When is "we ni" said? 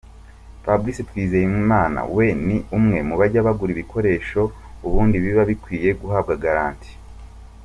2.15-2.57